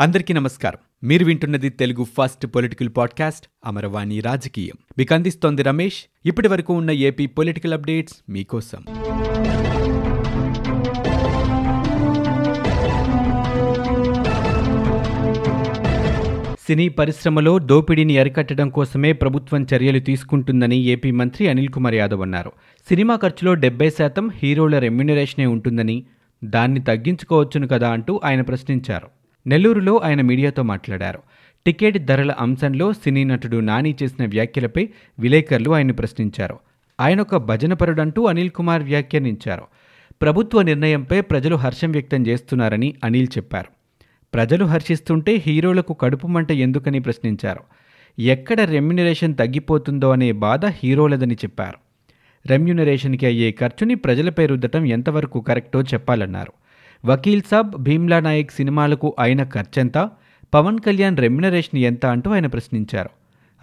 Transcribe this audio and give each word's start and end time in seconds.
అందరికీ 0.00 0.34
నమస్కారం. 0.34 1.08
మీరు 1.08 1.24
వింటున్నది 1.24 1.68
Telugu 1.68 2.04
first 2.04 2.46
political 2.46 2.88
podcast 2.96 3.46
Amaravani 3.66 4.20
రాజకీయం. 4.20 4.74
మీకు 4.98 5.14
అందిస్తోంది 5.14 5.62
రమేష్. 5.62 6.04
ఇప్పటి 6.26 6.48
వరకు 6.48 6.74
ఉన్న 6.74 6.90
ఏపీ 6.90 7.26
పొలిటికల్ 7.26 7.74
అప్డేట్స్ 7.74 8.16
మీకోసం. 8.28 8.84
సినీ 16.68 16.88
పరిశ్రమలో 16.88 17.58
దోపిడీని 17.58 18.18
అరికట్టడం 18.18 18.68
కోసమే 18.68 19.12
ప్రభుత్వం 19.12 19.66
చర్యలు 19.74 20.00
తీసుకుంటుందని 20.00 20.76
ఏపీ 20.76 21.10
మంత్రి 21.10 21.48
అనిల్ 21.48 21.68
కుమార్ 21.68 21.94
యాదవ్ 21.94 22.22
అన్నారు. 22.22 22.52
సినిమా 22.88 23.16
ఖర్చులో 23.16 23.54
డెబ్బై 23.54 23.90
శాతం 23.90 24.30
హీరోల 24.30 24.78
రెమ్యునరేషనే 24.78 25.46
ఉంటుందని 25.46 26.04
దాన్ని 26.44 26.80
తగ్గించుకోవచ్చును 26.80 27.68
కదా 27.68 27.90
అంటూ 27.90 28.20
ఆయన 28.24 28.40
ప్రశ్నించారు. 28.40 29.08
నెల్లూరులో 29.46 29.96
ఆయన 29.98 30.20
మీడియాతో 30.20 30.62
మాట్లాడారు. 30.62 31.18
టికెట్ 31.66 31.98
ధరల 31.98 32.30
అంశంలో 32.30 32.92
సినీ 32.92 33.24
నటుడు 33.24 33.56
నాని 33.56 33.96
చేసిన 34.02 34.26
వ్యాఖ్యలపై 34.26 34.88
విలేకరులు 35.18 35.70
ఆయన 35.70 35.92
ప్రశ్నించారు. 35.92 36.58
ఆయన 37.00 37.20
ఒక 37.20 37.36
భజనపరుడంటూ 37.36 38.24
అనిల్ 38.24 38.50
కుమార్ 38.50 38.82
వ్యాఖ్యానించారు. 38.82 39.62
ప్రభుత్వ 40.22 40.62
నిర్ణయంపై 40.62 41.20
ప్రజలు 41.20 41.56
హర్షం 41.56 41.92
వ్యక్తం 41.92 42.26
చేస్తున్నారని 42.26 42.94
అనిల్ 43.04 43.28
చెప్పారు. 43.36 43.68
ప్రజలు 44.34 44.64
హర్షిస్తుంటే 44.64 45.42
హీరోలకు 45.46 45.92
కడుపు 45.92 46.26
మంట 46.26 46.52
ఎందుకని 46.52 47.00
ప్రశ్నించారు. 47.00 47.60
ఎక్కడ 48.18 48.60
రెమ్యునరేషన్ 48.60 49.36
తగ్గిపోతుందో 49.36 50.10
అనే 50.10 50.32
బాధ 50.32 50.66
హీరోలదని 50.66 51.34
చెప్పారు. 51.34 51.78
రెమ్యునరేషన్కి 52.46 53.26
అయ్యే 53.26 53.52
ఖర్చుని 53.52 53.94
ప్రజలపై 53.94 54.46
రుద్దటం 54.46 54.86
ఎంతవరకు 54.86 55.40
కరెక్టో 55.40 55.82
చెప్పాలన్నారు. 55.82 56.52
వకీల్ 57.04 57.42
సాబ్ 57.50 57.70
భీమ్లా 57.82 58.20
నాయక్ 58.20 58.50
సినిమాలకు 58.50 59.16
అయిన 59.18 59.42
ఖర్చెంత 59.44 60.10
పవన్ 60.54 60.78
కళ్యాణ్ 60.78 61.16
రెమ్యునరేషన్ 61.16 61.80
ఎంత 61.80 62.06
అంటూ 62.06 62.30
ఆయన 62.30 62.46
ప్రశ్నించారు. 62.46 63.10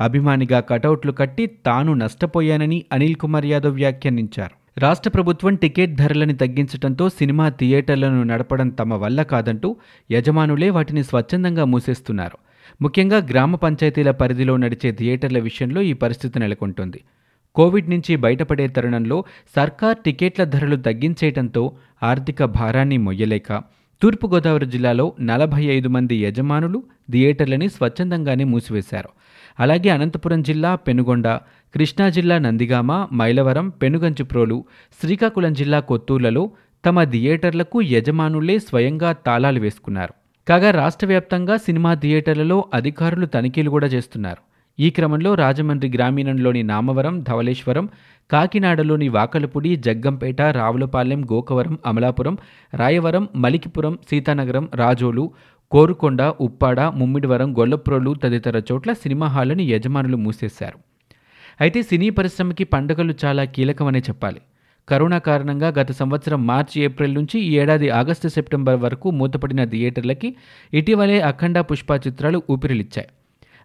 అభిమానిగా 0.04 0.59
కటౌట్లు 0.59 1.11
కట్టి 1.11 1.45
తాను 1.45 1.94
నష్టపోయానని 1.94 2.86
అనిల్ 2.92 3.16
కుమార్ 3.16 3.45
యాదవ్ 3.45 3.76
వ్యాఖ్యానించారు. 3.76 4.80
రాష్ట్ర 4.80 5.09
ప్రభుత్వం 5.09 5.56
టికెట్ 5.56 5.95
ధరలను 5.95 6.36
తగ్గించడంతో 6.36 7.09
సినిమా 7.09 7.50
థియేటర్లను 7.50 8.23
నడపడం 8.23 8.70
తమ 8.70 8.94
వల్ల 8.94 9.23
కాదంటూ 9.23 9.76
యజమానులే 10.11 10.70
వాటిని 10.70 11.04
స్వచ్ఛందంగా 11.04 11.66
మూసేస్తున్నారు. 11.66 12.38
ముఖ్యంగా 12.81 13.17
గ్రామ 13.17 13.56
పంచాయతీల 13.56 14.11
పరిధిలో 14.11 14.58
నడిచే 14.58 14.92
థియేటర్ల 14.92 15.39
విషయంలో 15.39 15.81
ఈ 15.81 15.94
పరిస్థితి 15.94 16.39
నెలకొంటుంది. 16.39 17.02
కోవిడ్ 17.56 17.90
నుంచి 17.90 18.16
బయటపడే 18.16 18.67
తరుణంలో 18.67 19.26
సర్కార్ 19.56 19.98
టికెట్ల 19.98 20.44
ధరలు 20.44 20.76
తగ్గించేయటంతో 20.76 21.72
ఆర్థిక 22.04 22.44
భారాన్ని 22.44 22.98
మొయ్యలేక 22.98 23.64
తూర్పుగోదావరి 24.02 24.66
జిల్లాలో 24.66 25.14
నలభై 25.22 25.64
ఐదు 25.64 25.89
మంది 25.89 26.16
యజమానులు 26.16 26.84
థియేటర్లని 27.12 27.70
స్వచ్ఛందంగానే 27.70 28.44
మూసివేశారు. 28.44 29.09
అలాగే 29.59 29.89
అనంతపురం 29.89 30.42
జిల్లా 30.42 30.76
పెనుగొండ 30.76 31.28
కృష్ణా 31.73 32.09
జిల్లా 32.09 32.38
నందిగామ 32.38 33.08
మైలవరం 33.14 33.70
పెనుగంచిప్రోలు 33.70 34.66
శ్రీకాకుళం 35.02 35.54
జిల్లా 35.54 35.80
కొత్తూర్లలో 35.80 36.52
తమ 36.86 37.04
థియేటర్లకు 37.04 37.82
యజమానులే 37.82 38.59
స్వయంగా 38.59 39.11
తాళాలు 39.11 39.59
వేసుకున్నారు. 39.59 40.14
కాగా 40.48 40.72
రాష్ట్ర 40.72 41.08
వ్యాప్తంగా 41.08 41.58
సినిమా 41.58 41.94
థియేటర్లలో 41.94 42.66
అధికారులు 42.73 43.26
తనిఖీలు 43.26 43.70
కూడా 43.70 43.88
చేస్తున్నారు. 43.88 44.56
ఈ 44.80 44.89
క్రమంలో 44.89 45.33
రాజమండ్రి 45.33 45.89
గ్రామీణంలోని 45.89 46.64
నామవరం 46.64 47.22
ధవళేశ్వరం 47.22 47.89
కాకినాడలోని 48.31 49.09
వాకలపూడి 49.09 49.75
జగ్గంపేట 49.75 50.42
రావులపాలెం 50.42 51.23
గోకవరం 51.23 51.80
అమలాపురం 51.86 52.38
రాయవరం 52.75 53.30
మలికిపురం 53.36 54.00
సీతానగరం 54.09 54.70
రాజోలు 54.75 55.31
కోరుకొండ 55.72 56.22
ఉప్పాడ 56.42 56.81
ముమ్మిడివరం 56.81 57.58
గొల్లప్రోలు 57.59 58.14
తదితర 58.23 58.61
చోట్ల 58.72 58.94
సినిమా 58.94 59.28
హాళ్ళను 59.28 59.61
యజమానులు 59.61 60.17
మూసేశారు. 60.17 60.78
అయితే 61.61 61.81
సినీ 61.81 62.09
పరిశ్రమకి 62.09 62.64
పండుగలు 62.64 63.14
చాలా 63.25 63.44
కీలకమనే 63.45 64.00
చెప్పాలి. 64.00 64.42
కరోనా 64.89 65.17
కారణంగా 65.17 65.67
గత 65.67 65.92
సంవత్సరం 65.92 66.48
మార్చి 66.48 66.82
ఏప్రిల్ 66.82 67.14
నుంచి 67.14 67.39
ఈ 67.39 67.58
ఏడాది 67.58 67.89
ఆగస్టు 67.89 68.27
సెప్టెంబర్ 68.27 68.80
వరకు 68.80 69.11
మూతపడిన 69.11 69.64
థియేటర్లకి 69.64 70.36
ఇటీవలే 70.73 71.20
అఖండ 71.21 71.59
పుష్ప 71.59 71.92
చిత్రాలు 72.08 72.44
ఊపిరిలిచ్చాయి. 72.49 73.08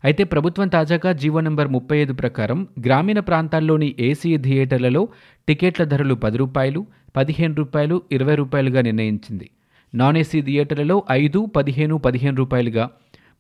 అయితే 0.05 0.25
ప్రభుత్వం 0.25 0.69
తాజాగా 0.69 1.13
జీవో 1.13 1.41
నెంబర్ 1.41 1.69
ముప్పై 1.69 1.97
ఐదు 1.97 2.13
ప్రకారం 2.13 2.69
గ్రామీణ 2.87 3.21
ప్రాంతాల్లోని 3.21 3.95
ఏసీ 4.01 4.37
థియేటర్లలో 4.37 5.09
టికెట్ల 5.49 5.85
ధరలు 5.85 6.15
పది 6.15 6.39
రూపాయలు 6.39 6.87
పదిహేను 7.17 7.55
రూపాయలు 7.55 8.03
ఇరవై 8.13 8.35
రూపాయలుగా 8.35 8.83
నిర్ణయించింది. 8.83 9.51
నాన్ 9.95 10.17
ఏసీ 10.17 10.43
థియేటర్లలో 10.43 11.03
ఐదు 11.11 11.47
పదిహేను 11.57 11.99
పదిహేను 11.99 12.37
రూపాయలుగా 12.37 12.91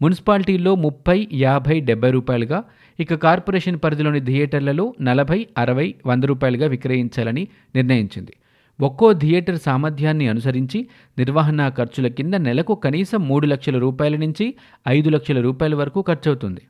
మున్సిపాలిటీల్లో 0.02 0.74
ముప్పై 0.74 1.28
యాభై 1.32 1.80
డెబ్బై 1.80 2.10
రూపాయలుగా 2.10 2.64
ఇక 3.00 3.14
కార్పొరేషన్ 3.14 3.78
పరిధిలోని 3.84 4.20
థియేటర్లలో 4.20 4.94
నలభై 5.00 5.46
అరవై 5.58 5.94
వంద 6.06 6.24
రూపాయలుగా 6.24 6.66
విక్రయించాలని 6.66 7.48
నిర్ణయించింది. 7.74 8.32
ఒక్కో 8.82 9.12
థియేటర్ 9.12 9.58
సామర్థ్యాన్ని 9.58 10.28
అనుసరించి 10.28 10.88
నిర్వహణ 11.18 11.68
ఖర్చుల 11.68 12.06
కింద 12.08 12.34
నెలకు 12.34 12.74
కనీసం 12.74 13.28
మూడు 13.28 13.46
లక్షల 13.46 13.78
రూపాయల 13.78 14.16
నుంచి 14.16 14.54
ఐదు 14.88 15.10
లక్షల 15.10 15.40
రూపాయల 15.40 15.74
వరకు 15.74 16.04
ఖర్చవుతుంది. 16.08 16.60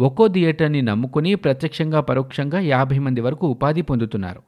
ఒక్కో 0.00 0.28
థియేటర్ని 0.28 0.82
నమ్ముకుని 0.82 1.34
ప్రత్యక్షంగా 1.34 2.00
పరోక్షంగా 2.00 2.60
యాభై 2.60 2.98
మంది 2.98 3.20
వరకు 3.20 3.46
ఉపాధి 3.46 3.82
పొందుతున్నారు. 3.82 4.42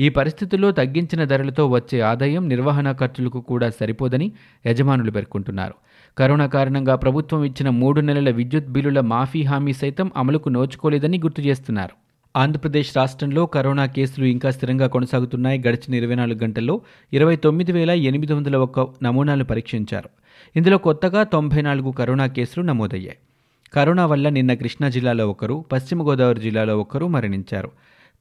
ఈ 0.00 0.08
పరిస్థితుల్లో 0.08 0.70
తగ్గించిన 0.70 1.24
ధరలతో 1.24 1.66
వచ్చే 1.66 2.00
ఆదాయం 2.00 2.48
నిర్వహణ 2.48 2.92
ఖర్చులకు 2.92 3.40
కూడా 3.40 3.70
సరిపోదని 3.70 4.32
యజమానులు 4.66 5.10
పేర్కొంటున్నారు. 5.10 5.74
కరోనా 6.18 6.46
కారణంగా 6.46 6.94
ప్రభుత్వం 6.94 7.44
ఇచ్చిన 7.44 7.70
మూడు 7.70 8.00
నెలల 8.00 8.30
విద్యుత్ 8.30 8.68
బిల్లుల 8.68 9.00
మాఫీ 9.00 9.42
హామీ 9.42 9.72
సైతం 9.72 10.10
అమలుకు 10.16 10.48
నోచుకోలేదని 10.48 11.18
గుర్తు 11.18 11.40
చేస్తున్నారు. 11.40 12.09
ఆంధ్రప్రదేశ్ 12.36 12.96
రాష్ట్రంలో 12.96 13.46
కరోనా 13.46 13.86
కేసులు 13.86 14.24
ఇంకా 14.24 14.50
స్థిరంగా 14.50 14.86
కొనసాగుతున్నాయి. 14.86 15.62
గడిచిన 15.68 15.94
ఇరవై 15.94 16.14
నాలుగు 16.14 16.38
గంటల్లో 16.44 16.80
ఇరవై 17.12 17.36
తొమ్మిది 17.36 17.72
వేల 17.72 17.90
ఎనిమిది 17.90 18.32
వందల 18.32 18.56
ఒక్క 18.56 19.04
నమూనాలు 19.04 19.44
పరీక్షించారు. 19.44 20.08
ఇందులో 20.56 20.78
కొత్తగా 20.78 21.22
తొంభై 21.22 21.62
నాలుగు 21.62 21.90
కరోనా 21.90 22.26
కేసులు 22.26 22.64
నమోదయ్యాయి. 22.64 23.16
కరోనా 23.74 24.06
వల్ల 24.06 24.28
నిన్న 24.28 24.54
కృష్ణా 24.54 24.88
జిల్లాలో 24.88 25.30
ఒకరు 25.30 25.64
పశ్చిమ 25.72 26.02
గోదావరి 26.02 26.40
జిల్లాలో 26.40 26.78
ఒకరు 26.78 27.06
మరణించారు. 27.06 27.70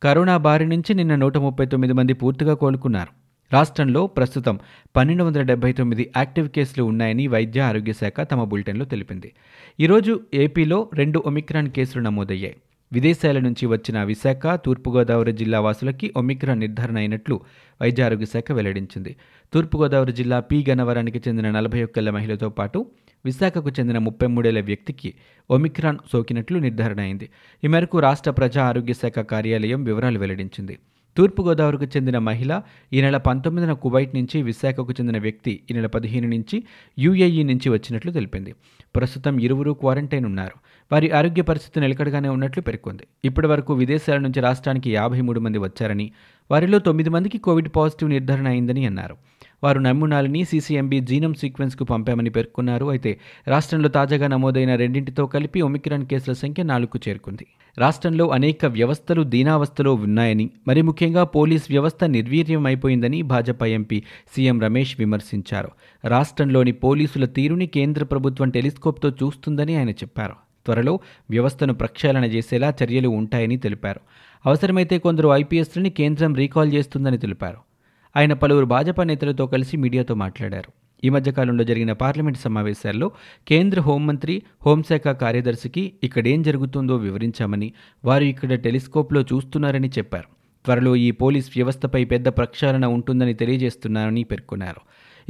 కరోనా 0.04 0.38
బారి 0.38 0.68
నుంచి 0.68 0.94
నిన్న 0.94 1.16
నూట 1.16 1.38
ముప్పై 1.38 1.66
తొమ్మిది 1.66 1.94
మంది 1.94 2.14
పూర్తిగా 2.14 2.54
కోలుకున్నారు. 2.54 3.10
రాష్ట్రంలో 3.54 4.08
ప్రస్తుతం 4.08 4.60
పన్నెండు 4.96 5.24
వందల 5.24 5.42
డెబ్బై 5.42 5.72
తొమ్మిది 5.72 6.12
యాక్టివ్ 6.18 6.50
కేసులు 6.50 6.84
ఉన్నాయని 6.84 7.28
వైద్య 7.28 7.62
ఆరోగ్య 7.62 7.94
శాఖ 7.94 8.22
తమ 8.22 8.44
బులెటిన్లో 8.44 8.86
తెలిపింది. 8.86 9.34
ఈరోజు 9.80 10.20
ఏపీలో 10.34 10.90
రెండు 10.94 11.24
ఒమిక్రాన్ 11.26 11.70
కేసులు 11.70 12.04
నమోదయ్యాయి. 12.04 12.56
విదేశాల 12.92 13.40
నుంచి 13.40 13.66
వచ్చిన 13.66 14.04
విశాఖ 14.04 14.56
తూర్పుగోదావరి 14.56 15.32
జిల్లా 15.32 15.60
వాసులకి 15.60 16.14
ఒమిక్రాన్ 16.16 16.60
నిర్ధారణ 16.60 16.98
అయినట్లు 16.98 17.40
వైద్య 17.82 18.04
ఆరోగ్య 18.04 18.26
శాఖ 18.26 18.52
వెల్లడించింది. 18.52 19.16
తూర్పుగోదావరి 19.54 20.12
జిల్లా 20.12 20.40
పి 20.40 20.66
గన్నవరానికి 20.70 21.22
చెందిన 21.28 21.52
నలభై 21.52 21.84
ఒక్కేళ్ళ 21.84 22.10
మహిళతో 22.10 22.50
పాటు 22.50 22.86
విశాఖకు 23.26 23.70
చెందిన 23.70 23.98
ముప్పై 23.98 24.28
మూడేళ్ళ 24.28 24.60
వ్యక్తికి 24.60 25.14
ఒమిక్రాన్ 25.50 25.98
సోకినట్లు 26.12 26.60
నిర్ధారణ 26.60 27.00
అయింది. 27.00 27.30
ఈ 27.64 27.68
మేరకు 27.68 28.00
రాష్ట్ర 28.00 28.32
ప్రజా 28.32 28.64
ఆరోగ్య 28.64 28.94
శాఖ 28.94 29.20
కార్యాలయం 29.20 29.84
వివరాలు 29.84 30.20
వెల్లడించింది. 30.20 30.78
తూర్పుగోదావరికి 31.18 31.86
చెందిన 31.86 32.18
మహిళ 32.18 32.62
ఈ 32.94 33.02
నెల 33.02 33.18
పంతొమ్మిదిన 33.18 33.74
కువైట్ 33.74 34.16
నుంచి 34.16 34.42
విశాఖకు 34.42 34.92
చెందిన 34.92 35.18
వ్యక్తి 35.18 35.60
ఈ 35.72 35.74
నెల 35.74 35.86
పదిహేను 35.86 36.28
నుంచి 36.28 36.64
యూఏఈ 37.00 37.44
నుంచి 37.44 37.70
వచ్చినట్లు 37.70 38.12
తెలిపింది. 38.12 38.54
ప్రస్తుతం 38.96 39.40
ఇరువురు 39.40 39.72
క్వారంటైన్ 39.72 40.26
ఉన్నారు. 40.26 40.58
వారి 40.92 41.12
ఆరోగ్య 41.12 41.42
పరిస్థితి 41.42 41.80
నిలకడగానే 41.80 42.30
ఉన్నట్లు 42.30 42.62
పేర్కొంది. 42.62 43.04
ఇప్పటి 43.26 43.48
వరకు 43.48 43.74
విదేశాల 43.74 44.18
నుంచి 44.18 44.40
రాష్ట్రానికి 44.42 44.94
యాభై 44.94 45.22
మూడు 45.22 45.40
మంది 45.40 45.58
వచ్చారని 45.58 46.12
వారిలో 46.52 46.80
తొమ్మిది 46.80 47.10
మందికి 47.10 47.38
కోవిడ్ 47.38 47.70
పాజిటివ్ 47.76 48.10
నిర్ధారణ 48.10 48.48
అయిందని 48.48 48.86
అన్నారు. 48.86 49.18
వారు 49.64 49.80
నమూనాలని 49.80 50.46
సీసీఎంబీ 50.46 51.00
జీనమ్ 51.00 51.36
సీక్వెన్స్కు 51.36 51.84
పంపామని 51.84 52.30
పేర్కొన్నారు. 52.30 52.90
అయితే 52.90 53.20
రాష్ట్రంలో 53.48 53.90
తాజాగా 53.90 54.28
నమోదైన 54.28 54.76
రెండింటితో 54.76 55.28
కలిపి 55.28 55.62
ఒమిక్రాన్ 55.62 56.06
కేసుల 56.06 56.34
సంఖ్య 56.34 56.64
నాలుగుకు 56.64 57.00
చేరుకుంది. 57.10 57.46
రాష్ట్రంలో 57.78 58.28
అనేక 58.28 58.66
వ్యవస్థలు 58.66 59.24
దీనావస్థలో 59.24 59.94
ఉన్నాయని 59.94 60.50
మరి 60.68 60.82
ముఖ్యంగా 60.82 61.24
పోలీస్ 61.24 61.68
వ్యవస్థ 61.70 62.04
నిర్వీర్యం 62.04 62.66
అయిపోయిందని 62.66 63.22
భాజపా 63.22 63.66
ఎంపీ 63.66 64.04
సీఎం 64.36 64.62
రమేష్ 64.62 64.96
విమర్శించారు. 65.00 65.72
రాష్ట్రంలోని 66.06 66.72
పోలీసుల 66.72 67.26
తీరుని 67.26 67.68
కేంద్ర 67.68 68.04
ప్రభుత్వం 68.04 68.50
టెలిస్కోప్తో 68.50 69.10
చూస్తుందని 69.10 69.76
ఆయన 69.76 69.90
చెప్పారు. 69.90 70.49
త్వరలో 70.66 71.00
వ్యవస్థను 71.30 71.74
ప్రక్షాళన 71.74 72.26
చేసేలా 72.26 72.74
చర్యలు 72.84 73.10
ఉంటాయని 73.10 73.58
తెలిపారు. 73.58 74.00
అవసరమైతే 74.46 75.00
కొందరు 75.00 75.30
ఐపీఎస్లని 75.30 75.90
కేంద్రం 75.90 76.36
రీకాల్ 76.36 76.74
చేస్తుందని 76.74 77.18
తెలిపారు. 77.18 77.58
ఆయన 78.18 78.34
పలువురు 78.34 78.66
భాజపా 78.66 79.04
నేతలతో 79.04 79.48
కలిసి 79.48 79.78
మీడియాతో 79.78 80.16
మాట్లాడారు. 80.16 80.72
ఈ 81.04 81.10
మధ్యకాలంలో 81.10 81.64
జరిగిన 81.64 81.92
పార్లమెంట్ 81.92 82.38
సమావేశాల్లో 82.38 83.12
కేంద్ర 83.48 83.80
హోంమంత్రి 83.80 84.42
హోంశాఖ 84.66 85.08
కార్యదర్శికి 85.08 85.94
ఇక్కడేం 86.04 86.42
జరుగుతుందో 86.42 86.96
వివరించామని 86.96 87.74
వారు 88.06 88.24
ఇక్కడ 88.24 88.54
టెలిస్కోప్లో 88.54 89.22
చూస్తున్నారని 89.22 89.88
చెప్పారు. 89.88 90.40
త్వరలో 90.66 90.96
ఈ 90.96 91.12
పోలీస్ 91.12 91.52
వ్యవస్థపై 91.56 92.06
పెద్ద 92.06 92.28
ప్రక్షాళన 92.28 92.86
ఉంటుందని 92.86 93.34
తెలియజేస్తున్నారని 93.34 94.24
పేర్కొన్నారు. 94.24 94.82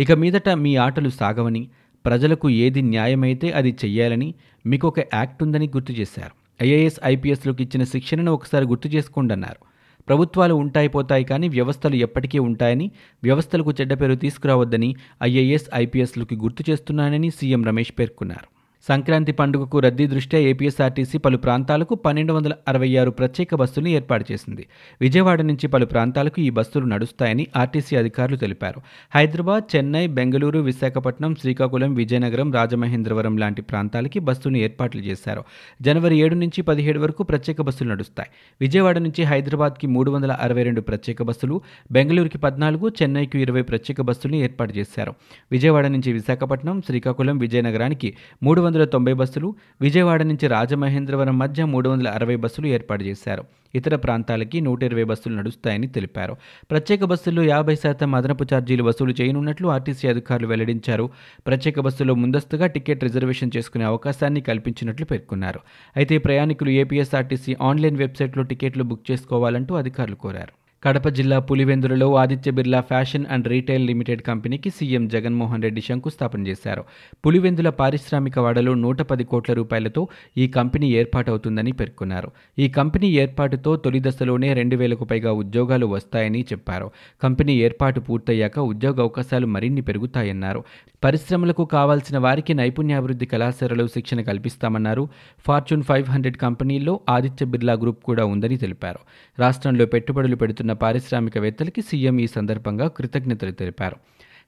ఇక 0.01 0.11
మీదట 0.11 0.49
మీ 0.49 0.75
ఆటలు 0.75 1.09
సాగవని 1.09 1.69
ప్రజలకు 2.05 2.49
ఏది 2.49 2.81
న్యాయమైతే 2.81 3.51
అది 3.51 3.75
చెయ్యాలని 3.85 4.33
మీకు 4.65 4.85
ఒక 4.87 4.99
యాక్ట్ 5.13 5.43
ఉందని 5.43 5.67
గుర్తు 5.75 5.93
చేశారు. 5.99 6.33
ఐఏఎస్ 6.61 6.99
ఐపీఎస్లకు 7.03 7.61
ఇచ్చిన 7.61 7.83
శిక్షణను 7.83 8.31
ఒకసారి 8.33 8.65
గుర్తు 8.65 8.87
చేసుకోండి 8.87 9.33
అన్నారు 9.33 9.59
ప్రభుత్వాలు 10.07 10.53
ఉంటాయి 10.53 10.87
పోతాయి 10.87 11.23
కానీ 11.23 11.47
వ్యవస్థలు 11.47 11.95
ఎప్పటికీ 11.95 12.39
ఉంటాయని 12.39 12.91
వ్యవస్థలకు 13.23 13.71
చెడ్డ 13.79 13.93
పేరు 14.01 14.15
తీసుకురావద్దని 14.15 14.95
ఐఏఎస్ 15.23 15.69
ఐపీఎస్లకు 15.73 16.35
గుర్తు 16.35 16.63
చేస్తున్నానని 16.69 17.29
సీఎం 17.29 17.63
రమేష్ 17.63 17.93
పేర్కొన్నారు. 17.99 18.58
సంక్రాంతి 18.87 19.31
పండుగకు 19.31 19.79
రద్దీ 19.79 20.07
దృష్ట్యా 20.07 20.39
ఏపీఎస్ఆర్టీసీ 20.39 21.17
పలు 21.17 21.37
ప్రాంతాలకు 21.37 21.95
పన్నెండు 21.95 22.33
వందల 22.33 22.53
అరవై 22.67 22.95
ఆరు 22.95 23.11
ప్రత్యేక 23.11 23.55
బస్సులను 23.55 23.87
ఏర్పాటు 23.87 24.25
చేసింది. 24.31 24.67
విజయవాడ 25.01 25.41
నుంచి 25.41 25.67
పలు 25.67 25.85
ప్రాంతాలకు 25.85 26.41
ఈ 26.41 26.49
బస్సులు 26.49 26.85
నడుస్తాయని 26.85 27.47
ఆర్టీసీ 27.57 27.95
అధికారులు 27.95 28.37
తెలిపారు. 28.37 28.81
హైదరాబాద్ 29.15 29.75
చెన్నై 29.75 30.07
బెంగళూరు 30.07 30.59
విశాఖపట్నం 30.59 31.35
శ్రీకాకుళం 31.35 31.93
విజయనగరం 31.93 32.53
రాజమహేంద్రవరం 32.53 33.37
లాంటి 33.37 33.61
ప్రాంతాలకి 33.61 34.19
బస్సును 34.19 34.57
ఏర్పాట్లు 34.57 35.01
చేశారు. 35.01 35.43
జనవరి 35.81 36.17
ఏడు 36.17 36.35
నుంచి 36.35 36.61
పదిహేడు 36.61 36.99
వరకు 36.99 37.23
ప్రత్యేక 37.23 37.61
బస్సులు 37.61 37.89
నడుస్తాయి. 37.89 38.29
విజయవాడ 38.61 38.97
నుంచి 38.97 39.23
హైదరాబాద్కి 39.23 39.87
మూడు 39.87 40.11
వందల 40.11 40.31
అరవై 40.31 40.63
రెండు 40.63 40.81
ప్రత్యేక 40.81 41.23
బస్సులు 41.23 41.61
బెంగళూరుకి 41.91 42.37
పద్నాలుగు 42.37 42.89
చెన్నైకి 43.01 43.39
ఇరవై 43.39 43.61
ప్రత్యేక 43.61 44.01
బస్సులను 44.01 44.35
ఏర్పాటు 44.35 44.73
చేశారు. 44.77 45.13
విజయవాడ 45.51 45.87
నుంచి 45.87 46.13
విశాఖపట్నం 46.13 46.81
శ్రీకాకుళం 46.81 47.37
విజయనగరానికి 47.37 48.15
మూడు 48.43 48.68
వందల 48.69 48.85
తొంభై 48.85 49.13
బస్సులు 49.13 49.55
విజయవాడ 49.81 50.23
నుంచి 50.23 50.47
రాజమహేంద్రవరం 50.47 51.37
మధ్య 51.39 51.65
మూడు 51.65 51.89
వందల 51.89 52.07
అరవై 52.07 52.35
బస్సులు 52.35 52.67
ఏర్పాటు 52.67 53.03
చేశారు. 53.03 53.43
ఇతర 53.75 53.95
ప్రాంతాలకి 53.95 54.61
నూట 54.61 54.83
ఇరవై 54.83 55.03
బస్సులు 55.03 55.35
నడుస్తాయని 55.35 55.87
తెలిపారు. 55.87 56.37
ప్రత్యేక 56.71 57.03
బస్సుల్లో 57.03 57.43
యాభై 57.43 57.75
శాతం 57.75 58.15
అదనపు 58.15 58.43
ఛార్జీలు 58.43 58.83
వసూలు 58.83 59.13
చేయనున్నట్లు 59.21 59.67
ఆర్టీసీ 59.67 60.07
అధికారులు 60.07 60.47
వెల్లడించారు. 60.47 61.09
ప్రత్యేక 61.47 61.79
బస్సులో 61.79 62.15
ముందస్తుగా 62.15 62.67
టికెట్ 62.67 63.03
రిజర్వేషన్ 63.03 63.51
చేసుకునే 63.57 63.85
అవకాశాన్ని 63.85 64.41
కల్పించినట్లు 64.41 65.05
పేర్కొన్నారు. 65.05 65.59
అయితే 65.97 66.17
ప్రయాణికులు 66.17 66.69
ఏపీఎస్ఆర్టీసీ 66.69 67.55
ఆన్లైన్ 67.61 67.97
వెబ్సైట్లో 67.97 68.43
టికెట్లు 68.43 68.83
బుక్ 68.83 69.11
చేసుకోవాలంటూ 69.11 69.75
అధికారులు 69.75 70.15
కోరారు. 70.15 70.58
కడప 70.83 71.07
జిల్లా 71.07 71.39
పులివెందులలో 71.39 72.15
Aditya 72.15 72.51
Birla 72.51 72.81
fashion 72.81 73.25
and 73.31 73.47
retail 73.47 73.87
limited 73.87 74.21
కంపెనీకి 74.21 74.69
సీఎం 74.69 75.07
జగన్మోహన్ 75.07 75.63
రెడ్డి 75.63 75.81
శంకుస్థాపన 75.81 76.47
చేశారు. 76.47 76.83
పులివెందుల 77.25 77.69
పారిశ్రామిక 77.69 78.39
వాడలో 78.39 78.73
నూట 78.73 79.01
పది 79.01 79.23
కోట్ల 79.23 79.53
రూపాయలతో 79.53 80.07
ఈ 80.37 80.47
కంపెనీ 80.47 80.91
ఏర్పాటవుతుందని 80.91 81.71
పేర్కొన్నారు. 81.71 82.31
ఈ 82.59 82.69
కంపెనీ 82.69 83.07
ఏర్పాటుతో 83.07 83.75
తొలి 83.75 83.99
దశలోనే 83.99 84.53
రెండు 84.53 84.75
వేలకు 84.75 85.03
పైగా 85.03 85.31
ఉద్యోగాలు 85.31 85.85
వస్తాయని 85.85 86.41
చెప్పారు. 86.41 86.91
కంపెనీ 87.23 87.55
ఏర్పాటు 87.55 87.99
పూర్తయ్యాక 87.99 88.59
ఉద్యోగ 88.59 89.01
అవకాశాలు 89.01 89.47
మరిన్ని 89.47 89.81
పెరుగుతాయన్నారు. 89.81 90.63
పరిశ్రమలకు 91.03 91.65
కావాల్సిన 91.65 92.17
వారికి 92.17 92.53
నైపుణ్యాభివృద్ధి 92.53 93.25
కళాశాలలో 93.25 93.87
శిక్షణ 93.87 94.21
కల్పిస్తామన్నారు. 94.21 95.09
ఫార్చ్యూన్ 95.47 95.83
ఫైవ్ 95.83 96.05
హండ్రెడ్ 96.05 96.37
కంపెనీల్లో 96.37 96.99
ఆదిత్య 97.09 97.45
బిర్లా 97.45 97.73
గ్రూప్ 97.73 98.03
కూడా 98.03 98.25
ఉందని 98.25 98.57
తెలిపారు. 98.57 98.99
రాష్ట్రంలో 99.39 99.85
పెట్టుబడులు 99.85 100.35
పెడుతున్న 100.35 100.68
పారిశ్రామికవేత్తలకి 100.73 101.81
సీఎం 101.81 102.19
ఈ 102.19 102.27
సందర్భంగా 102.27 102.87
కృతజ్ఞతలు 102.87 103.51
తెలిపారు. 103.51 103.95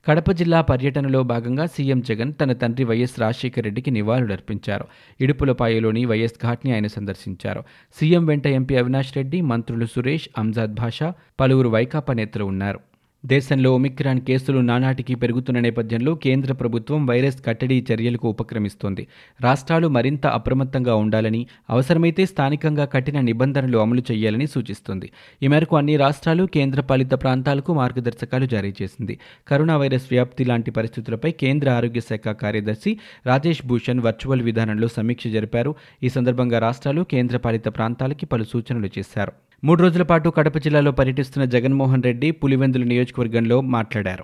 కడప 0.08 0.32
జిల్లా 0.32 0.62
పర్యటనలో 0.62 1.24
భాగంగా 1.24 1.66
సీఎం 1.66 2.02
జగన్ 2.02 2.34
తన 2.42 2.54
తండ్రి 2.54 2.84
వైఎస్ 2.84 3.20
రాజశేఖర 3.20 3.62
రెడ్డికి 3.62 3.92
నివాళులర్పించారు. 3.92 4.86
ఇడుపులపాయలోని 5.22 6.06
వైఎస్ 6.06 6.34
ఘాట్ని 6.44 6.74
ఆయన 6.74 6.88
సందర్శించారు. 6.88 7.64
సీఎం 8.00 8.26
వెంట 8.26 8.48
ఎంపీ 8.48 8.76
అవినాష్ 8.76 9.18
రెడ్డి 9.18 9.42
మంత్రులు 9.42 9.86
సురేష్ 9.86 10.30
అంజాద్ 10.38 10.76
భాషా 10.76 11.14
పలువురు 11.40 11.70
వైకాపా 11.70 12.14
నేతలు 12.14 12.46
ఉన్నారు. 12.46 12.80
దేశంలో 13.26 13.76
ఒమిక్రాన్ 13.76 14.22
కేసులు 14.22 14.60
నానాటికి 14.60 15.16
పెరుగుతున్న 15.16 15.60
నేపథ్యంలో 15.60 16.16
కేంద్ర 16.16 16.54
ప్రభుత్వం 16.54 17.06
వైరస్ 17.06 17.46
కట్టడి 17.46 17.86
చర్యలకు 17.92 18.28
ఉపక్రమిస్తోంది. 18.28 19.08
రాష్ట్రాలు 19.42 19.88
మరింత 19.88 20.26
అప్రమత్తంగా 20.28 20.96
ఉండాలని 20.96 21.48
అవసరమైతే 21.70 22.26
స్థానికంగా 22.26 22.86
కఠిన 22.86 23.20
నిబంధనలు 23.20 23.78
అమలు 23.78 24.04
చేయాలని 24.12 24.48
సూచిస్తుంది. 24.48 25.12
ఈ 25.44 25.48
మేరకు 25.48 25.78
అన్ని 25.78 25.98
రాష్ట్రాలు 25.98 26.46
కేంద్రపాలిత 26.46 27.12
ప్రాంతాలకు 27.12 27.74
మార్గదర్శకాలు 27.74 28.46
జారీ 28.46 28.74
చేసింది. 28.82 29.20
కరోనా 29.48 29.78
వైరస్ 29.78 30.08
వ్యాప్తి 30.12 30.46
లాంటి 30.46 30.72
పరిస్థితులపై 30.72 31.32
కేంద్ర 31.32 31.70
ఆరోగ్య 31.70 32.00
శాఖ 32.00 32.28
కార్యదర్శి 32.28 32.98
రాజేష్ 33.26 33.66
భూషణ్ 33.66 34.00
వర్చువల్ 34.00 34.42
విధానంలో 34.42 34.88
సమీక్ష 34.88 35.28
జరిపారు. 35.28 35.76
ఈ 36.04 36.10
సందర్భంగా 36.10 36.60
రాష్ట్రాలు 36.60 37.02
కేంద్రపాలిత 37.02 37.68
ప్రాంతాలకి 37.68 38.26
పలు 38.26 38.44
సూచనలు 38.44 38.90
చేశారు. 38.98 39.51
మూడు 39.64 39.82
రోజుల 39.82 40.04
పాటు 40.04 40.30
కడప 40.30 40.58
జిల్లాలో 40.58 40.92
పర్యటిస్తున్న 40.92 41.46
జగన్మోహన్ 41.46 42.04
రెడ్డి 42.04 42.32
పులివెందుల 42.32 42.84
నియోజకవర్గంలో 42.84 43.62
మాట్లాడారు. 43.62 44.24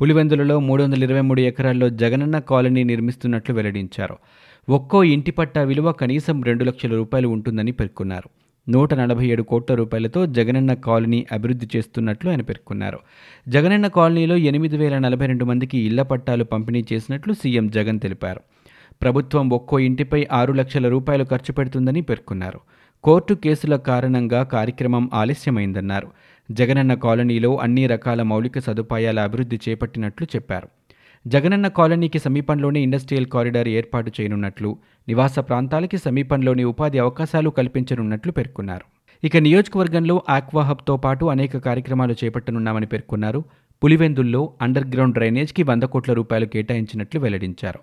పులివెందులలో 0.00 0.60
మూడు 0.60 0.82
వందల 0.82 1.02
ఇరవై 1.02 1.20
మూడు 1.20 1.40
ఎకరాల్లో 1.40 1.88
జగనన్న 1.88 2.38
కాలనీ 2.38 2.84
నిర్మిస్తున్నట్లు 2.84 3.54
వెల్లడించారు. 3.54 4.16
ఒక్కో 4.68 5.04
ఇంటి 5.04 5.30
పట్టా 5.30 5.62
విలువ 5.62 5.92
కనీసం 5.92 6.42
రెండు 6.42 6.64
లక్షల 6.64 6.90
రూపాయలు 6.90 7.28
ఉంటుందని 7.28 7.72
పేర్కొన్నారు. 7.72 8.28
నూట 8.70 8.94
నలభై 8.94 9.26
ఏడు 9.26 9.42
కోట్ల 9.42 9.74
రూపాయలతో 9.74 10.26
జగనన్న 10.26 10.74
కాలనీ 10.74 11.26
అభివృద్ధి 11.32 11.68
చేస్తున్నట్లు 11.76 12.30
ఆయన 12.30 12.40
పేర్కొన్నారు. 12.40 12.98
జగనన్న 13.48 13.86
కాలనీలో 13.86 14.36
ఎనిమిది 14.36 14.76
వేల 14.76 14.98
నలభై 14.98 15.26
రెండు 15.26 15.44
మందికి 15.44 15.78
ఇళ్ళ 15.78 16.02
పట్టాలు 16.02 16.44
పంపిణీ 16.44 16.84
చేసినట్లు 16.92 17.32
సీఎం 17.32 17.70
జగన్ 17.70 18.00
తెలిపారు. 18.00 18.40
ప్రభుత్వం 19.02 19.48
ఒక్కో 19.48 19.78
ఇంటిపై 19.78 20.26
ఆరు 20.32 20.52
లక్షల 20.52 20.88
రూపాయలు 20.88 21.24
ఖర్చు 21.24 21.52
పెడుతుందని 21.52 22.00
పేర్కొన్నారు. 22.00 22.60
కోర్టు 23.04 23.34
కేసుల 23.34 23.76
కారణంగా 23.76 24.42
కార్యక్రమం 24.42 25.10
ఆలస్యమైందన్నారు. 25.14 26.08
జగనన్న 26.50 26.94
కాలనీలో 26.94 27.56
అన్ని 27.56 27.86
రకాల 27.86 28.22
మౌలిక 28.22 28.58
సదుపాయాల 28.58 29.20
అభివృద్ధి 29.20 29.60
చేపట్టినట్లు 29.68 30.26
చెప్పారు. 30.36 30.68
జగనన్న 31.26 31.68
కాలనీకి 31.68 32.18
సమీపంలోనే 32.18 32.80
ఇండస్ట్రియల్ 32.80 33.26
కారిడార్ 33.26 33.68
ఏర్పాటు 33.68 34.12
చేయనున్నట్లు 34.20 34.76
నివాస 35.08 35.38
ప్రాంతాలకి 35.38 35.98
సమీపంలోని 35.98 36.64
ఉపాధి 36.64 36.98
అవకాశాలు 36.98 37.50
కల్పించనున్నట్లు 37.50 38.32
పేర్కొన్నారు. 38.32 38.84
ఇక 39.26 39.36
నియోజకవర్గంలో 39.36 40.22
ఆక్వాహబ్తో 40.30 40.96
పాటు 40.96 41.24
అనేక 41.24 41.56
కార్యక్రమాలు 41.56 42.14
చేపట్టనున్నామని 42.24 42.86
పేర్కొన్నారు. 42.86 43.44
పులివెందుల్లో 43.84 44.52
అండర్ 44.62 44.86
గ్రౌండ్ 44.86 45.14
డ్రైనేజ్కి 45.14 45.62
వంద 45.62 45.82
కోట్ల 45.82 46.12
రూపాయలు 46.12 46.46
కేటాయించినట్లు 46.46 47.20
వెల్లడించారు. 47.20 47.78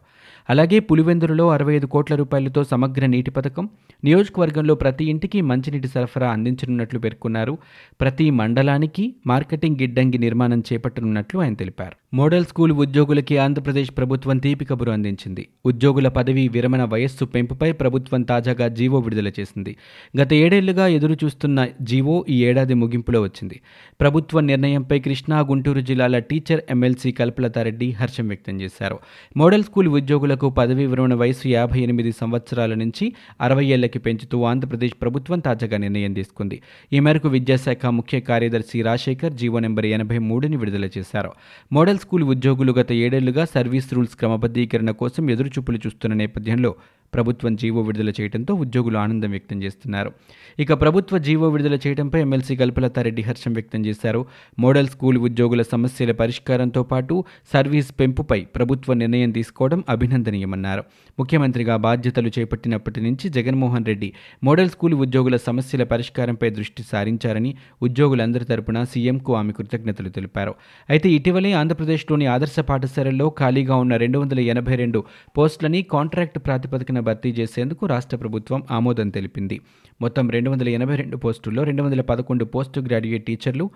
అలాగే 0.49 0.79
పులివెందులలో 0.79 1.49
అరవై 1.49 1.75
ఐదు 1.75 1.85
కోట్ల 1.85 2.15
రూపాయలతో 2.15 2.63
సమగ్ర 2.63 3.05
నీటి 3.05 3.31
పథకం 3.31 3.69
నియోజకవర్గంలో 4.03 4.75
ప్రతి 4.75 5.05
ఇంటికి 5.05 5.41
మంచినీటి 5.41 5.87
సరఫరా 5.87 6.31
అందించనున్నట్లు 6.31 6.99
పేర్కొన్నారు. 6.99 7.57
ప్రతి 8.01 8.29
మండలానికి 8.29 9.15
మార్కెటింగ్ 9.27 9.75
గిడ్డంగి 9.75 10.17
నిర్మాణం 10.17 10.63
చేపట్టనున్నట్లు 10.73 11.39
ఆయన 11.39 11.53
తెలిపారు. 11.53 12.15
మోడల్ 12.15 12.45
స్కూల్ 12.45 12.71
ఉద్యోగులకి 12.71 13.37
ఆంధ్రప్రదేశ్ 13.37 13.91
ప్రభుత్వం 13.97 14.37
తీపి 14.37 14.65
కబురు 14.65 14.91
అందించింది. 14.91 15.47
ఉద్యోగుల 15.65 16.07
పదవి 16.07 16.47
విరమణ 16.47 16.83
వయస్సు 16.83 17.25
పెంపుపై 17.25 17.71
ప్రభుత్వం 17.71 18.21
తాజాగా 18.21 18.67
జీవో 18.67 18.99
విడుదల 18.99 19.27
చేసింది. 19.27 19.75
గత 20.21 20.33
ఏడేళ్ళుగా 20.33 20.87
ఎదురు 20.87 21.17
చూస్తున్న 21.23 21.67
జీవో 21.81 22.25
ఈ 22.29 22.45
ఏడాది 22.45 22.73
ముగింపులో 22.73 23.21
వచ్చింది. 23.21 23.61
ప్రభుత్వ 24.01 24.39
నిర్ణయంపై 24.39 24.99
కృష్ణా 24.99 25.39
గుంటూరు 25.39 25.86
జిల్లాల 25.87 26.19
టీచర్ 26.29 26.61
ఎమ్మెల్సీ 26.69 27.11
కల్పలతారెడ్డి 27.11 27.87
హర్షం 27.91 28.27
వ్యక్తం 28.27 28.55
చేశారు. 28.61 28.97
మోడల్ 29.37 29.63
స్కూల్ 29.63 29.89
ఉద్యోగులకు 29.99 30.49
పదవీ 30.49 30.85
విరమణ 30.85 31.13
వయసు 31.13 31.45
యాభై 31.47 31.79
ఎనిమిది 31.79 32.11
సంవత్సరాల 32.21 32.73
నుంచి 32.73 33.05
అరవై 33.41 33.65
ఏళ్ళకి 33.65 33.99
పెంచుతూ 33.99 34.37
ఆంధ్రప్రదేశ్ 34.51 34.95
ప్రభుత్వం 35.01 35.39
తాజాగా 35.39 35.77
నిర్ణయం 35.85 36.13
తీసుకుంది. 36.13 36.59
ఈ 36.93 36.99
మేరకు 36.99 37.29
విద్యాశాఖ 37.37 37.85
ముఖ్య 37.99 38.19
కార్యదర్శి 38.29 38.81
రాజశేఖర్ 38.81 39.33
జీవో 39.33 39.59
నెంబర్ 39.59 39.85
ఎనభై 39.97 40.19
మూడుని 40.29 40.57
విడుదల 40.57 40.89
చేశారు. 40.97 41.31
మోడల్ 41.73 41.97
స్కూల్ 41.97 42.25
ఉద్యోగులు 42.33 42.71
గత 42.79 42.91
ఏడేళ్ళుగా 43.05 43.45
సర్వీస్ 43.55 43.89
రూల్స్ 43.93 44.15
క్రమబద్ధీకరణ 44.21 44.91
కోసం 45.01 45.23
ఎదురుచూపులు 45.35 45.79
చూస్తున్న 45.85 46.13
నేపథ్యంలో 46.15 46.71
ప్రభుత్వం 47.13 47.55
జీవో 47.55 47.81
విడుదల 47.81 48.09
చేయడంతో 48.09 48.53
ఉద్యోగులు 48.53 48.97
ఆనందం 48.97 49.29
వ్యక్తం 49.29 49.63
చేస్తున్నారు. 49.63 50.11
ఇక 50.59 50.73
ప్రభుత్వ 50.73 51.17
జీవో 51.17 51.49
విడుదల 51.49 51.79
చేయడంపై 51.87 52.21
ఎమ్మెల్సీ 52.21 52.55
కల్పలతారెడ్డి 52.55 53.21
హర్షం 53.21 53.53
వ్యక్తం 53.53 53.85
చేశారు. 53.85 54.25
మోడల్ 54.59 54.87
స్కూల్ 54.87 55.17
ఉద్యోగుల 55.17 55.61
సమస్యల 55.61 56.11
పరిష్కారంతో 56.11 56.83
పాటు 56.83 57.23
సర్వీస్ 57.53 57.91
పెంపుపై 57.99 58.39
ప్రభుత్వ 58.41 58.93
నిర్ణయం 58.93 59.31
తీసుకోవడం 59.31 59.83
అభినందనీయమన్నారు. 59.89 60.83
ముఖ్యమంత్రిగా 61.19 61.77
బాధ్యతలు 61.77 62.31
చేపట్టినప్పటి 62.39 63.01
నుంచి 63.01 63.29
జగన్మోహన్ 63.29 63.85
రెడ్డి 63.85 64.13
మోడల్ 64.43 64.69
స్కూల్ 64.69 64.93
ఉద్యోగుల 64.93 65.35
సమస్యల 65.35 65.83
పరిష్కారంపై 65.83 66.49
దృష్టి 66.49 66.83
సారించారని 66.83 67.55
ఉద్యోగులందరి 67.81 68.45
తరపున 68.45 68.83
సీఎంకు 68.83 69.35
ఆమె 69.35 69.51
కృతజ్ఞతలు 69.51 70.09
తెలిపారు. 70.09 70.55
అయితే 70.89 71.09
ఇటీవలే 71.09 71.51
ఆంధ్రప్రదేశ్లోని 71.51 72.25
ఆదర్శ 72.25 72.59
పాఠశాలల్లో 72.59 73.29
ఖాళీగా 73.29 73.75
ఉన్న 73.75 73.95
రెండు 73.95 74.19
వందల 74.19 74.39
ఎనభై 74.39 74.75
రెండు 74.75 75.03
పోస్టులని 75.37 75.81
కాంట్రాక్ట్ 75.81 76.39
ప్రాతిపదికన 76.45 76.96
ఖాళీలను 76.97 77.01
భర్తీ 77.01 77.29
చేసేందుకు 77.29 77.85
రాష్ట్ర 77.85 78.17
ప్రభుత్వం 78.17 78.63
ఆమోదం 78.71 79.09
తెలిపింది. 79.09 79.61
మొత్తం 80.01 80.29
రెండు 80.29 80.49
వందల 80.49 80.69
ఎనభై 80.69 80.95
రెండు 80.95 81.17
పోస్టుల్లో 81.17 81.63
రెండు 81.63 81.83
వందల 81.83 82.01
పదకొండు 82.01 82.45
పోస్ట్ 82.45 82.79
గ్రాడ్యుయేట్ 82.79 83.25
టీచర్లు 83.25 83.69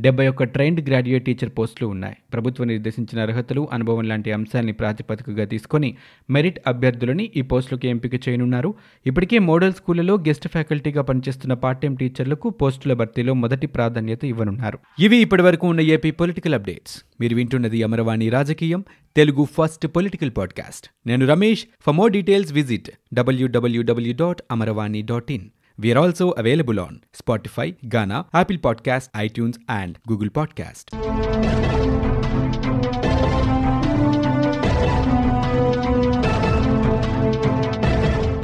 డెబ్బై 0.00 0.28
ఒక్క 0.28 0.44
ట్రైన్డ్ 0.44 0.88
గ్రాడ్యుయేట్ 0.88 1.24
టీచర్ 1.24 1.50
పోస్టులు 1.58 1.88
ఉన్నాయి. 1.88 2.16
ప్రభుత్వం 2.32 2.66
నిర్దేశించిన 2.66 3.22
అర్హతలు 3.22 3.68
అనుభవం 3.72 4.04
లాంటి 4.04 4.32
అంశాన్ని 4.32 4.72
ప్రాతిపదికగా 4.72 5.44
తీసుకొని 5.44 5.96
మెరిట్ 6.30 6.60
అభ్యర్థులని 6.66 7.30
ఈ 7.36 7.42
పోస్టులకు 7.42 7.86
ఎంపిక 7.86 8.14
చేయనున్నారు. 8.14 8.74
ఇప్పటికే 9.06 9.38
మోడల్ 9.38 9.72
స్కూళ్ళలో 9.72 10.14
గెస్ట్ 10.14 10.48
ఫ్యాకల్టీగా 10.48 11.02
పనిచేస్తున్న 11.02 11.54
పార్ట్ 11.54 11.82
టైం 11.82 11.94
టీచర్లకు 11.94 12.50
పోస్టుల 12.50 12.92
భర్తీలో 12.92 13.34
మొదటి 13.34 13.66
ప్రాధాన్యత 13.66 14.24
ఇవ్వనున్నారు. 14.24 14.78
ఇవి 15.00 15.16
ఇప్పటివరకు 15.16 15.66
ఉన్న 15.66 15.80
ఏపీ 15.80 16.10
పొలిటికల్ 16.10 16.54
అప్డేట్స్. 16.54 17.02
మీరు 17.20 17.36
వింటున్నది 17.36 17.82
అమరవాణి 17.82 18.28
రాజకీయం 18.28 18.84
తెలుగు 19.16 19.44
ఫస్ట్ 19.44 19.86
పొలిటికల్ 19.86 20.30
పాడ్కాస్ట్. 20.36 20.88
నేను 21.06 21.26
Ramesh. 21.26 21.64
For 21.86 21.94
more 21.94 22.12
details 22.12 22.52
visit 22.52 22.67
visit 22.68 22.96
www.amaravani.in. 23.14 25.52
We 25.78 25.92
are 25.92 25.98
also 25.98 26.30
available 26.32 26.80
on 26.80 27.04
Spotify, 27.12 27.76
Ghana, 27.88 28.26
Apple 28.34 28.58
Podcast, 28.58 29.08
iTunes, 29.26 29.58
and 29.68 29.98
Google 30.06 30.28
Podcast. 30.28 31.77